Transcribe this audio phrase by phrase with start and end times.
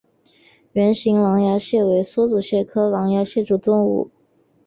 [0.73, 4.09] 圆形狼牙蟹为梭子蟹科狼牙蟹属的动物。